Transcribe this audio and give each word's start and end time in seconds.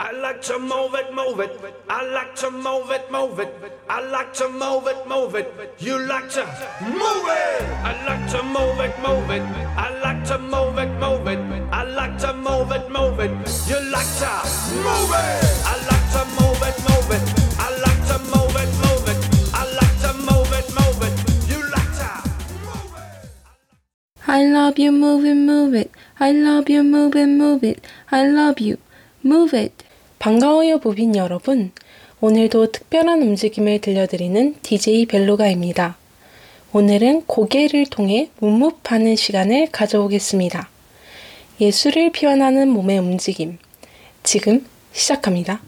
I 0.00 0.10
like 0.10 0.42
to 0.42 0.58
move 0.58 0.94
it, 0.94 1.14
move 1.14 1.38
it. 1.38 1.52
I 1.88 2.04
like 2.04 2.34
to 2.36 2.50
move 2.50 2.90
it, 2.90 3.10
move 3.12 3.38
it. 3.38 3.48
I 3.88 4.00
like 4.00 4.32
to 4.34 4.48
move 4.48 4.88
it, 4.88 5.08
move 5.08 5.36
it. 5.36 5.46
You 5.78 5.98
like 5.98 6.28
to 6.30 6.44
move 6.82 7.26
it. 7.30 7.62
I 7.84 8.04
like 8.04 8.28
to 8.32 8.42
move 8.42 8.80
it, 8.80 8.98
move 8.98 9.30
it. 9.30 9.42
I 9.78 10.00
like 10.02 10.24
to 10.26 10.38
move 10.38 10.78
it, 10.78 10.90
move 10.98 11.28
it. 11.28 11.38
I 11.72 11.84
like 11.84 12.18
to 12.18 12.34
move 12.34 12.72
it, 12.72 12.90
move 12.90 13.20
it. 13.20 13.30
You 13.70 13.78
like 13.94 14.10
to 14.18 14.30
move 14.82 15.14
it. 15.14 15.62
I 15.62 15.76
like 15.90 16.08
to 16.14 16.22
move 16.38 16.62
it, 16.68 16.76
move 16.88 17.10
it. 17.14 17.22
I 17.60 17.70
like 17.84 18.02
to 18.10 18.18
move 18.34 18.56
it, 18.58 18.70
move 18.82 19.06
it. 19.08 19.18
I 19.54 19.62
like 19.78 19.96
to 20.02 20.12
move 20.26 20.52
it, 20.58 20.66
move 20.74 21.02
it. 21.06 21.14
You 21.48 21.60
like 21.70 21.92
to 22.02 22.10
move 22.66 22.94
it. 22.98 23.30
I 24.26 24.44
love 24.44 24.76
you, 24.76 24.90
move 24.90 25.24
it, 25.24 25.34
move 25.36 25.74
it. 25.74 25.92
I 26.18 26.32
love 26.32 26.68
you, 26.68 26.82
move 26.82 27.14
it, 27.14 27.26
move 27.26 27.62
it. 27.62 27.84
I 28.10 28.26
love 28.26 28.58
you, 28.60 28.78
move 29.24 29.58
it. 29.58 29.74
반가워요, 30.18 30.78
부빈 30.78 31.16
여러분. 31.16 31.72
오늘도 32.20 32.72
특별한 32.72 33.22
움직임을 33.22 33.80
들려드리는 33.80 34.56
DJ 34.62 35.06
벨로가입니다. 35.06 35.96
오늘은 36.72 37.26
고개를 37.26 37.86
통해 37.86 38.30
묵묵하는 38.38 39.16
시간을 39.16 39.68
가져오겠습니다. 39.70 40.68
예술을 41.60 42.12
표현하는 42.12 42.68
몸의 42.68 42.98
움직임. 42.98 43.58
지금 44.22 44.64
시작합니다. 44.92 45.60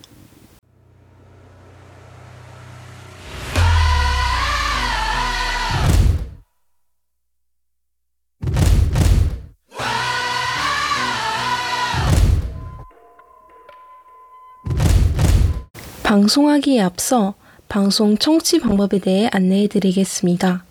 방송하기에 16.06 16.83
앞서 16.83 17.34
방송 17.69 18.16
청취 18.16 18.60
방법에 18.60 19.01
대해 19.01 19.29
안내해 19.32 19.66
드리겠습니다. 19.66 20.65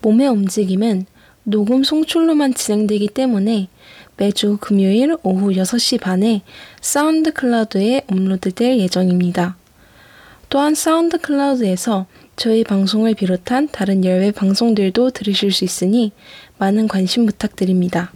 몸의 0.00 0.28
움직임은 0.28 1.06
녹음 1.42 1.82
송출로만 1.82 2.54
진행되기 2.54 3.08
때문에 3.08 3.66
매주 4.16 4.58
금요일 4.60 5.16
오후 5.24 5.50
6시 5.50 6.00
반에 6.00 6.42
사운드 6.80 7.32
클라우드에 7.32 8.02
업로드될 8.06 8.78
예정입니다. 8.78 9.56
또한 10.50 10.76
사운드 10.76 11.18
클라우드에서 11.18 12.06
저희 12.36 12.62
방송을 12.62 13.14
비롯한 13.14 13.70
다른 13.72 14.04
열외 14.04 14.30
방송들도 14.30 15.10
들으실 15.10 15.50
수 15.50 15.64
있으니 15.64 16.12
많은 16.58 16.86
관심 16.86 17.26
부탁드립니다. 17.26 18.12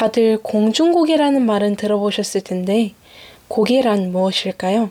다들 0.00 0.38
공중고개라는 0.38 1.44
말은 1.44 1.76
들어보셨을 1.76 2.40
텐데, 2.40 2.94
고개란 3.48 4.12
무엇일까요? 4.12 4.88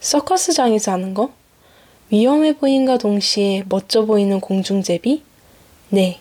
서커스장에서 0.00 0.92
하는 0.92 1.12
거? 1.12 1.30
위험해 2.08 2.56
보인과 2.56 2.96
동시에 2.96 3.64
멋져 3.68 4.06
보이는 4.06 4.40
공중제비? 4.40 5.22
네, 5.90 6.20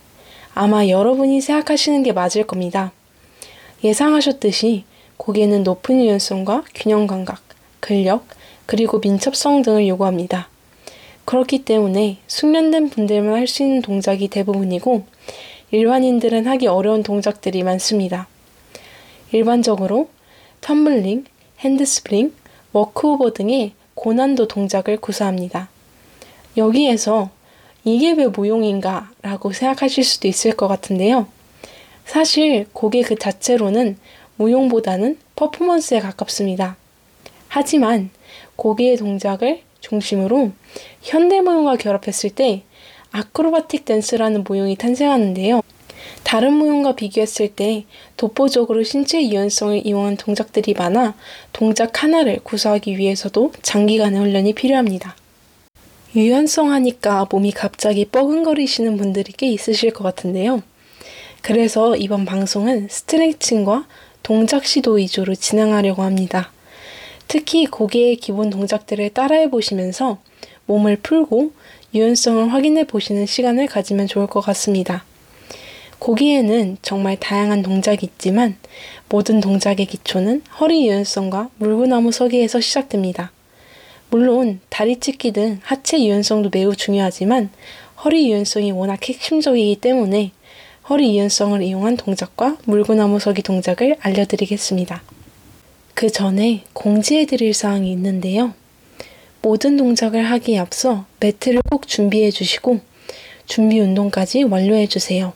아마 0.54 0.90
여러분이 0.90 1.40
생각하시는 1.40 2.04
게 2.04 2.12
맞을 2.12 2.46
겁니다. 2.46 2.92
예상하셨듯이 3.86 4.84
고개는 5.16 5.64
높은 5.64 6.04
유연성과 6.04 6.66
균형 6.76 7.08
감각, 7.08 7.42
근력, 7.80 8.26
그리고 8.66 9.00
민첩성 9.00 9.62
등을 9.62 9.88
요구합니다. 9.88 10.50
그렇기 11.24 11.64
때문에 11.64 12.18
숙련된 12.28 12.90
분들만 12.90 13.36
할 13.36 13.48
수 13.48 13.64
있는 13.64 13.82
동작이 13.82 14.28
대부분이고, 14.28 15.06
일반인들은 15.72 16.48
하기 16.48 16.68
어려운 16.68 17.04
동작들이 17.04 17.64
많습니다. 17.64 18.28
일반적으로 19.32 20.10
텀블링, 20.62 21.26
핸드스프링, 21.60 22.34
walkover 22.72 23.34
등의 23.34 23.74
고난도 23.94 24.48
동작을 24.48 24.98
구사합니다. 24.98 25.70
여기에서 26.56 27.30
이게 27.84 28.12
왜 28.14 28.28
무용인가 28.28 29.12
라고 29.22 29.52
생각하실 29.52 30.04
수도 30.04 30.28
있을 30.28 30.54
것 30.54 30.68
같은데요. 30.68 31.28
사실 32.06 32.68
곡예 32.72 33.02
그 33.02 33.16
자체로는 33.16 33.98
무용보다는 34.38 35.18
퍼포먼스에 35.36 36.00
가깝습니다. 36.00 36.78
하지만 37.50 38.10
곡예의 38.56 38.98
동작을 38.98 39.62
중심으로 39.82 40.52
현대무용과 41.02 41.76
결합했을 41.78 42.30
때 42.30 42.64
아크로바틱 43.18 43.86
댄스라는 43.86 44.44
무용이 44.44 44.76
탄생하는데요. 44.76 45.62
다른 46.24 46.54
무용과 46.54 46.96
비교했을 46.96 47.48
때 47.48 47.86
독보적으로 48.16 48.84
신체 48.84 49.22
유연성을 49.22 49.86
이용한 49.88 50.18
동작들이 50.18 50.74
많아 50.74 51.16
동작 51.52 52.04
하나를 52.04 52.40
구사하기 52.44 52.98
위해서도 52.98 53.54
장기간의 53.64 54.20
훈련이 54.20 54.54
필요합니다. 54.54 55.16
유연성 56.16 56.72
하니까 56.72 57.26
몸이 57.32 57.52
갑자기 57.52 58.06
뻐근거리시는 58.06 58.98
분들이 58.98 59.32
꽤 59.36 59.48
있으실 59.48 59.92
것 59.92 60.04
같은데요. 60.04 60.62
그래서 61.42 61.96
이번 61.96 62.26
방송은 62.26 62.88
스트레칭과 62.90 63.88
동작 64.22 64.66
시도 64.66 64.94
위주로 64.94 65.34
진행하려고 65.34 66.04
합니다. 66.04 66.52
특히 67.28 67.66
고개의 67.66 68.18
기본 68.18 68.50
동작들을 68.50 69.10
따라해 69.10 69.50
보시면서 69.50 70.20
몸을 70.68 70.98
풀고 70.98 71.52
유연성을 71.98 72.54
확인해 72.54 72.86
보시는 72.86 73.26
시간을 73.26 73.68
가지면 73.68 74.08
좋을 74.08 74.28
것 74.28 74.42
같습니다. 74.42 75.04
고기에는 76.00 76.78
정말 76.82 77.18
다양한 77.20 77.64
동작이 77.64 78.06
있지만 78.06 78.56
모든 79.10 79.40
동작의 79.40 79.88
기초는 79.88 80.44
허리 80.60 80.86
유연성과 80.86 81.50
물구나무 81.58 82.12
서기에서 82.12 82.62
시작됩니다. 82.62 83.32
물론 84.10 84.60
다리 84.70 85.00
찢기 85.00 85.32
등 85.32 85.60
하체 85.64 86.02
유연성도 86.02 86.50
매우 86.54 86.76
중요하지만 86.76 87.50
허리 88.04 88.28
유연성이 88.28 88.72
워낙 88.72 89.00
핵심적이기 89.04 89.82
때문에 89.82 90.32
허리 90.90 91.16
유연성을 91.16 91.62
이용한 91.62 91.98
동작과 91.98 92.58
물구나무 92.66 93.20
서기 93.20 93.42
동작을 93.42 93.98
알려드리겠습니다. 94.00 95.02
그 95.94 96.12
전에 96.12 96.64
공지해 96.74 97.26
드릴 97.26 97.54
사항이 97.54 97.92
있는데요. 97.92 98.54
모든 99.42 99.78
동작을 99.78 100.24
하기에 100.24 100.58
앞서 100.60 101.06
매트를 101.20 101.62
꼭 101.70 101.88
준비해 101.88 102.32
주시고 102.32 102.80
준비 103.46 103.80
운동까지 103.80 104.44
완료해 104.44 104.88
주세요. 104.88 105.34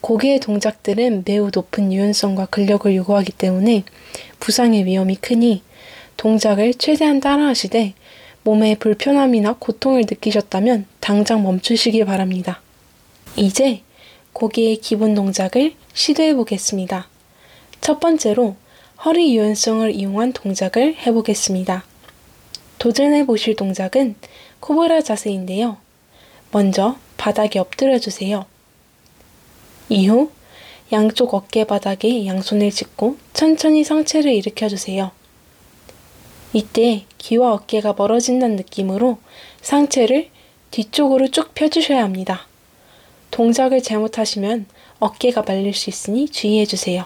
고개의 0.00 0.40
동작들은 0.40 1.24
매우 1.26 1.50
높은 1.52 1.92
유연성과 1.92 2.46
근력을 2.46 2.94
요구하기 2.94 3.32
때문에 3.32 3.84
부상의 4.40 4.86
위험이 4.86 5.16
크니 5.16 5.62
동작을 6.16 6.74
최대한 6.74 7.20
따라하시되 7.20 7.94
몸에 8.42 8.74
불편함이나 8.76 9.56
고통을 9.58 10.02
느끼셨다면 10.08 10.86
당장 11.00 11.42
멈추시기 11.42 12.04
바랍니다. 12.04 12.62
이제 13.36 13.82
고개의 14.32 14.76
기본 14.76 15.14
동작을 15.14 15.74
시도해 15.92 16.34
보겠습니다. 16.34 17.08
첫 17.80 18.00
번째로 18.00 18.56
허리 19.04 19.36
유연성을 19.36 19.90
이용한 19.94 20.32
동작을 20.32 20.96
해보겠습니다. 20.96 21.89
도전해 22.80 23.26
보실 23.26 23.56
동작은 23.56 24.14
코브라 24.60 25.02
자세인데요. 25.02 25.76
먼저 26.50 26.96
바닥에 27.18 27.58
엎드려 27.58 27.98
주세요. 27.98 28.46
이후 29.90 30.30
양쪽 30.90 31.34
어깨 31.34 31.64
바닥에 31.64 32.24
양손을 32.24 32.70
짚고 32.70 33.18
천천히 33.34 33.84
상체를 33.84 34.32
일으켜 34.32 34.70
주세요. 34.70 35.10
이때 36.54 37.04
귀와 37.18 37.52
어깨가 37.52 37.96
멀어진다는 37.98 38.56
느낌으로 38.56 39.18
상체를 39.60 40.30
뒤쪽으로 40.70 41.28
쭉 41.28 41.54
펴주셔야 41.54 42.02
합니다. 42.02 42.46
동작을 43.30 43.82
잘못하시면 43.82 44.64
어깨가 45.00 45.42
말릴 45.42 45.74
수 45.74 45.90
있으니 45.90 46.30
주의해 46.30 46.64
주세요. 46.64 47.04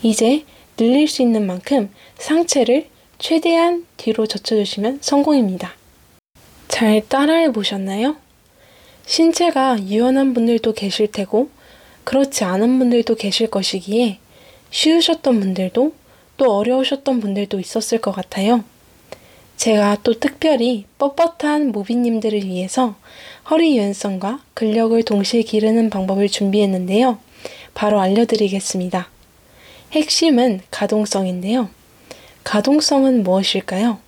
이제 0.00 0.44
늘릴 0.76 1.08
수 1.08 1.22
있는 1.22 1.44
만큼 1.44 1.92
상체를 2.18 2.93
최대한 3.26 3.86
뒤로 3.96 4.26
젖혀주시면 4.26 4.98
성공입니다. 5.00 5.72
잘 6.68 7.00
따라해 7.08 7.52
보셨나요? 7.52 8.16
신체가 9.06 9.78
유연한 9.88 10.34
분들도 10.34 10.74
계실 10.74 11.10
테고, 11.10 11.48
그렇지 12.04 12.44
않은 12.44 12.78
분들도 12.78 13.14
계실 13.14 13.48
것이기에 13.48 14.18
쉬우셨던 14.70 15.40
분들도 15.40 15.94
또 16.36 16.54
어려우셨던 16.54 17.20
분들도 17.20 17.60
있었을 17.60 17.98
것 18.02 18.12
같아요. 18.12 18.62
제가 19.56 19.96
또 20.02 20.12
특별히 20.20 20.84
뻣뻣한 20.98 21.72
모비님들을 21.72 22.44
위해서 22.44 22.94
허리 23.48 23.78
유연성과 23.78 24.40
근력을 24.52 25.02
동시에 25.02 25.40
기르는 25.40 25.88
방법을 25.88 26.28
준비했는데요. 26.28 27.18
바로 27.72 28.00
알려드리겠습니다. 28.00 29.08
핵심은 29.92 30.60
가동성인데요. 30.70 31.70
가동성은 32.44 33.22
무엇일까요? 33.22 33.98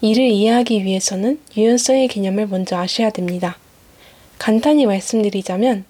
이를 0.00 0.24
이해하기 0.28 0.84
위해서는 0.84 1.40
유연성의 1.56 2.06
개념을 2.08 2.46
먼저 2.46 2.76
아셔야 2.76 3.10
됩니다. 3.10 3.58
간단히 4.38 4.86
말씀드리자면 4.86 5.84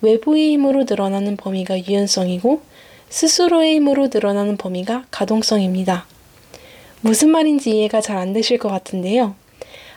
외부의 0.00 0.52
힘으로 0.52 0.84
늘어나는 0.88 1.36
범위가 1.36 1.78
유연성이고 1.86 2.62
스스로의 3.10 3.74
힘으로 3.76 4.08
늘어나는 4.12 4.56
범위가 4.56 5.04
가동성입니다. 5.10 6.06
무슨 7.02 7.28
말인지 7.28 7.70
이해가 7.70 8.00
잘 8.00 8.16
안 8.16 8.32
되실 8.32 8.58
것 8.58 8.70
같은데요. 8.70 9.34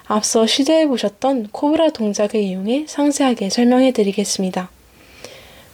앞서 0.05 0.45
시도해 0.45 0.87
보셨던 0.87 1.47
코브라 1.51 1.91
동작을 1.91 2.35
이용해 2.35 2.85
상세하게 2.87 3.49
설명해 3.49 3.93
드리겠습니다. 3.93 4.69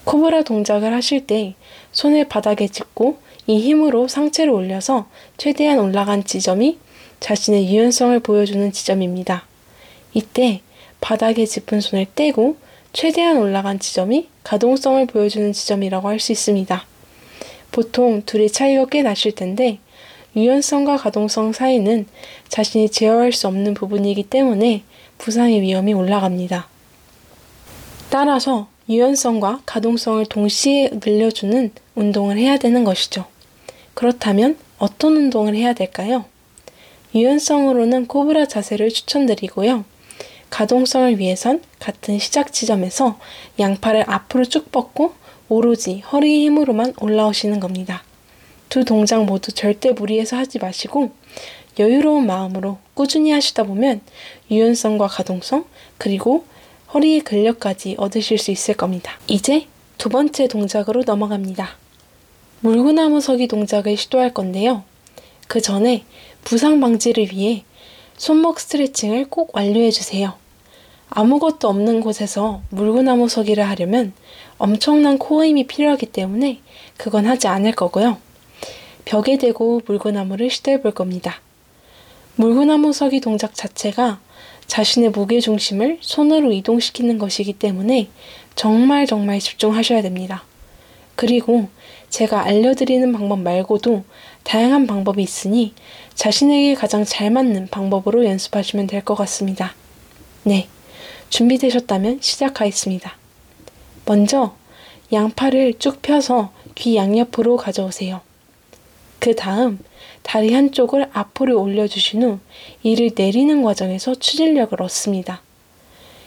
코브라 0.03 0.43
동작을 0.43 0.93
하실 0.93 1.25
때 1.25 1.55
손을 1.91 2.27
바닥에 2.29 2.67
짚고 2.67 3.17
이 3.49 3.59
힘으로 3.61 4.07
상체를 4.07 4.53
올려서 4.53 5.07
최대한 5.37 5.79
올라간 5.79 6.23
지점이 6.23 6.77
자신의 7.19 7.73
유연성을 7.73 8.19
보여주는 8.19 8.71
지점입니다. 8.71 9.47
이때 10.13 10.61
바닥에 11.01 11.47
짚은 11.47 11.81
손을 11.81 12.05
떼고 12.13 12.57
최대한 12.93 13.37
올라간 13.37 13.79
지점이 13.79 14.27
가동성을 14.43 15.03
보여주는 15.07 15.51
지점이라고 15.51 16.09
할 16.09 16.19
수 16.19 16.31
있습니다. 16.31 16.85
보통 17.71 18.21
둘의 18.23 18.51
차이가 18.51 18.85
꽤 18.85 19.01
나실 19.01 19.31
텐데 19.31 19.79
유연성과 20.35 20.97
가동성 20.97 21.51
사이는 21.51 22.05
자신이 22.49 22.89
제어할 22.89 23.31
수 23.31 23.47
없는 23.47 23.73
부분이기 23.73 24.29
때문에 24.29 24.83
부상의 25.17 25.61
위험이 25.61 25.95
올라갑니다. 25.95 26.67
따라서 28.11 28.67
유연성과 28.87 29.63
가동성을 29.65 30.23
동시에 30.27 30.91
늘려주는 31.03 31.71
운동을 31.95 32.37
해야 32.37 32.57
되는 32.57 32.83
것이죠. 32.83 33.25
그렇다면 33.99 34.57
어떤 34.77 35.17
운동을 35.17 35.55
해야 35.55 35.73
될까요? 35.73 36.23
유연성으로는 37.13 38.07
코브라 38.07 38.45
자세를 38.45 38.91
추천드리고요. 38.91 39.83
가동성을 40.49 41.19
위해선 41.19 41.61
같은 41.79 42.17
시작 42.17 42.53
지점에서 42.53 43.19
양팔을 43.59 44.05
앞으로 44.07 44.45
쭉 44.45 44.71
뻗고 44.71 45.15
오로지 45.49 45.99
허리의 45.99 46.45
힘으로만 46.45 46.93
올라오시는 47.01 47.59
겁니다. 47.59 48.01
두 48.69 48.85
동작 48.85 49.25
모두 49.25 49.51
절대 49.51 49.91
무리해서 49.91 50.37
하지 50.37 50.59
마시고 50.59 51.11
여유로운 51.77 52.25
마음으로 52.25 52.77
꾸준히 52.93 53.31
하시다 53.31 53.63
보면 53.63 53.99
유연성과 54.49 55.07
가동성 55.07 55.65
그리고 55.97 56.45
허리의 56.93 57.19
근력까지 57.19 57.95
얻으실 57.97 58.37
수 58.37 58.51
있을 58.51 58.75
겁니다. 58.75 59.19
이제 59.27 59.67
두 59.97 60.07
번째 60.07 60.47
동작으로 60.47 61.03
넘어갑니다. 61.05 61.88
물구나무 62.61 63.21
서기 63.21 63.47
동작을 63.47 63.95
시도할 63.95 64.33
건데요. 64.33 64.83
그 65.47 65.61
전에 65.61 66.03
부상 66.43 66.81
방지를 66.81 67.31
위해 67.31 67.63
손목 68.17 68.59
스트레칭을 68.59 69.29
꼭 69.29 69.55
완료해 69.55 69.91
주세요. 69.91 70.33
아무것도 71.09 71.69
없는 71.69 72.01
곳에서 72.01 72.61
물구나무 72.69 73.29
서기를 73.29 73.65
하려면 73.67 74.11
엄청난 74.57 75.17
코어 75.17 75.45
힘이 75.45 75.67
필요하기 75.67 76.07
때문에 76.07 76.59
그건 76.97 77.25
하지 77.25 77.47
않을 77.47 77.71
거고요. 77.71 78.17
벽에 79.05 79.37
대고 79.37 79.81
물구나무를 79.85 80.49
시도해 80.49 80.81
볼 80.81 80.91
겁니다. 80.91 81.41
물구나무 82.35 82.91
서기 82.91 83.21
동작 83.21 83.55
자체가 83.55 84.19
자신의 84.67 85.11
무게 85.11 85.39
중심을 85.39 85.99
손으로 86.01 86.51
이동시키는 86.51 87.19
것이기 87.19 87.53
때문에 87.53 88.09
정말 88.55 89.07
정말 89.07 89.39
집중하셔야 89.39 90.01
됩니다. 90.01 90.43
그리고 91.15 91.69
제가 92.09 92.43
알려드리는 92.43 93.11
방법 93.13 93.39
말고도 93.39 94.03
다양한 94.43 94.87
방법이 94.87 95.21
있으니 95.21 95.73
자신에게 96.15 96.73
가장 96.75 97.05
잘 97.05 97.29
맞는 97.29 97.67
방법으로 97.69 98.25
연습하시면 98.25 98.87
될 98.87 99.03
것 99.03 99.15
같습니다. 99.15 99.73
네. 100.43 100.67
준비되셨다면 101.29 102.19
시작하겠습니다. 102.21 103.15
먼저 104.05 104.55
양팔을 105.13 105.75
쭉 105.79 106.01
펴서 106.01 106.51
귀 106.75 106.95
양옆으로 106.95 107.57
가져오세요. 107.57 108.21
그 109.19 109.35
다음 109.35 109.79
다리 110.23 110.53
한쪽을 110.53 111.09
앞으로 111.13 111.61
올려주신 111.61 112.23
후 112.23 112.39
이를 112.83 113.11
내리는 113.15 113.61
과정에서 113.63 114.15
추진력을 114.15 114.81
얻습니다. 114.81 115.41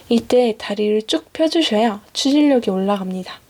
이때 0.08 0.55
다리를 0.58 1.02
쭉 1.02 1.32
펴주셔야 1.32 2.02
추진력이 2.12 2.70
올라갑니다. 2.70 3.40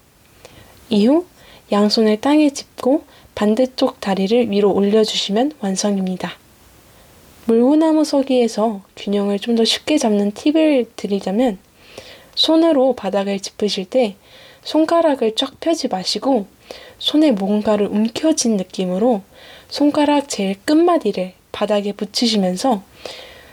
이후 0.90 1.26
양손을 1.72 2.20
땅에 2.20 2.50
짚고 2.50 3.04
반대쪽 3.34 4.00
다리를 4.00 4.50
위로 4.50 4.70
올려주시면 4.72 5.52
완성입니다. 5.60 6.32
물구나무 7.46 8.04
서기에서 8.04 8.82
균형을 8.96 9.38
좀 9.38 9.56
더 9.56 9.64
쉽게 9.64 9.98
잡는 9.98 10.32
팁을 10.32 10.86
드리자면 10.96 11.58
손으로 12.34 12.94
바닥을 12.94 13.40
짚으실 13.40 13.86
때 13.86 14.16
손가락을 14.62 15.34
쫙 15.34 15.58
펴지 15.60 15.88
마시고 15.88 16.46
손에 16.98 17.32
뭔가를 17.32 17.86
움켜쥔 17.86 18.56
느낌으로 18.56 19.22
손가락 19.68 20.28
제일 20.28 20.54
끝마디를 20.64 21.32
바닥에 21.50 21.92
붙이시면서 21.92 22.82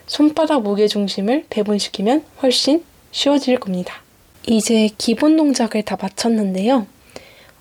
손바닥 0.07 0.62
무게 0.62 0.88
중심을 0.88 1.45
배분시키면 1.50 2.24
훨씬 2.42 2.83
쉬워질 3.12 3.60
겁니다. 3.60 4.01
이제 4.48 4.89
기본 4.98 5.36
동작을 5.36 5.83
다 5.83 5.98
마쳤는데요. 6.00 6.86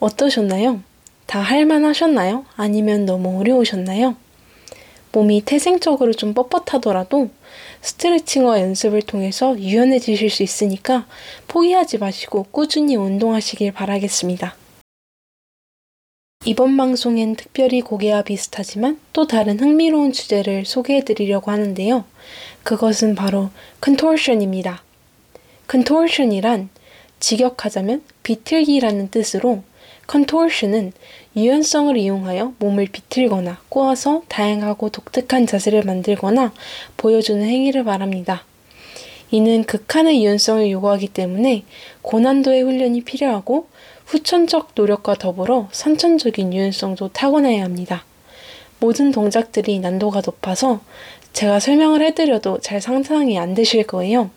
어떠셨나요? 0.00 0.82
다 1.26 1.40
할만하셨나요? 1.40 2.46
아니면 2.56 3.04
너무 3.04 3.38
어려우셨나요? 3.40 4.16
몸이 5.12 5.42
태생적으로 5.44 6.12
좀 6.12 6.34
뻣뻣하더라도 6.34 7.30
스트레칭과 7.80 8.60
연습을 8.60 9.02
통해서 9.02 9.58
유연해지실 9.58 10.30
수 10.30 10.42
있으니까 10.42 11.06
포기하지 11.48 11.98
마시고 11.98 12.44
꾸준히 12.50 12.96
운동하시길 12.96 13.72
바라겠습니다. 13.72 14.56
이번 16.44 16.76
방송엔 16.76 17.36
특별히 17.36 17.80
고개와 17.80 18.22
비슷하지만 18.22 19.00
또 19.12 19.26
다른 19.26 19.58
흥미로운 19.58 20.12
주제를 20.12 20.64
소개해 20.64 21.04
드리려고 21.04 21.50
하는데요. 21.50 22.04
그것은 22.62 23.14
바로 23.14 23.50
컨토션입니다. 23.80 24.82
컨토션이란 25.66 26.68
직역하자면 27.20 28.02
비틀기라는 28.23 29.11
뜻으로 29.11 29.62
컨토션은 30.08 30.92
유연성을 31.36 31.96
이용하여 31.96 32.54
몸을 32.58 32.86
비틀거나 32.86 33.60
꼬아서 33.68 34.22
다양하고 34.28 34.88
독특한 34.88 35.46
자세를 35.46 35.82
만들거나 35.82 36.52
보여주는 36.96 37.46
행위를 37.46 37.84
말합니다. 37.84 38.44
이는 39.30 39.64
극한의 39.64 40.24
유연성을 40.24 40.70
요구하기 40.70 41.08
때문에 41.08 41.64
고난도의 42.00 42.62
훈련이 42.62 43.02
필요하고 43.02 43.68
후천적 44.06 44.70
노력과 44.74 45.16
더불어 45.16 45.68
선천적인 45.72 46.54
유연성도 46.54 47.08
타고나야 47.08 47.62
합니다. 47.62 48.04
모든 48.80 49.12
동작들이 49.12 49.78
난도가 49.78 50.22
높아서 50.24 50.80
제가 51.34 51.60
설명을 51.60 52.02
해드려도 52.02 52.60
잘 52.60 52.80
상상이 52.80 53.38
안 53.38 53.54
되실 53.54 53.86
거예요. 53.86 54.30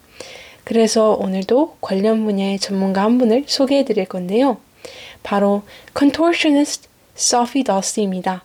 그래서 0.66 1.14
오늘도 1.14 1.78
관련 1.80 2.26
분야의 2.26 2.60
전문가 2.60 3.04
한 3.04 3.18
분을 3.18 3.46
소개해 3.48 3.86
드릴 3.86 4.06
건데요. 4.06 4.58
바로 5.24 5.64
contortionist 5.98 6.88
Sophie 7.16 7.64
Daws입니다. 7.64 8.44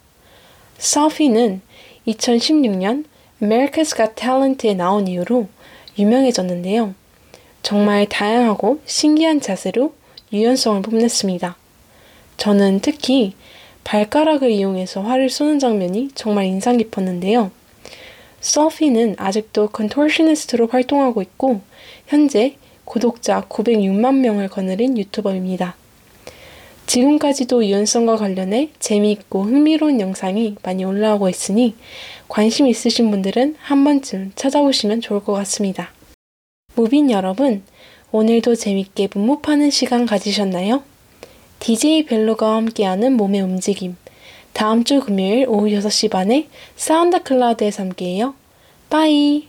Sophie는 0.78 1.62
2016년 2.06 3.04
America's 3.42 3.96
Got 3.96 4.14
Talent에 4.14 4.74
나온 4.74 5.08
이후로 5.08 5.48
유명해졌는데요. 5.98 6.94
정말 7.62 8.06
다양하고 8.06 8.80
신기한 8.84 9.40
자세로 9.40 9.94
유연성을 10.32 10.82
뽐냈습니다. 10.82 11.56
저는 12.36 12.80
특히 12.80 13.34
발가락을 13.84 14.50
이용해서 14.50 15.02
활을 15.02 15.30
쏘는 15.30 15.58
장면이 15.58 16.10
정말 16.14 16.46
인상 16.46 16.76
깊었는데요. 16.76 17.50
소피는 18.40 19.16
아직도 19.18 19.68
컨토셔니스트로 19.68 20.68
활동하고 20.68 21.22
있고 21.22 21.60
현재 22.06 22.56
구독자 22.84 23.42
906만 23.48 24.16
명을 24.16 24.48
거느린 24.48 24.96
유튜버입니다. 24.96 25.76
지금까지도 26.86 27.64
유연성과 27.64 28.16
관련해 28.16 28.70
재미있고 28.78 29.42
흥미로운 29.42 30.00
영상이 30.00 30.56
많이 30.62 30.84
올라오고 30.84 31.28
있으니 31.28 31.74
관심 32.28 32.68
있으신 32.68 33.10
분들은 33.10 33.56
한 33.58 33.84
번쯤 33.84 34.32
찾아보시면 34.36 35.00
좋을 35.00 35.20
것 35.20 35.32
같습니다. 35.32 35.90
무빈 36.74 37.10
여러분, 37.10 37.62
오늘도 38.12 38.54
재밌게 38.54 39.08
문무파는 39.12 39.70
시간 39.70 40.06
가지셨나요? 40.06 40.82
DJ 41.58 42.06
벨로가 42.06 42.54
함께하는 42.54 43.16
몸의 43.16 43.40
움직임. 43.40 43.96
다음 44.52 44.84
주 44.84 45.00
금요일 45.00 45.46
오후 45.48 45.66
6시 45.68 46.10
반에 46.10 46.48
SoundCloud에서 46.76 47.82
함께해요. 47.82 48.34
Bye. 48.88 49.48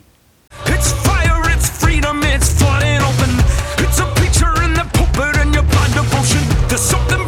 It's 6.70 6.82
something 6.82 7.27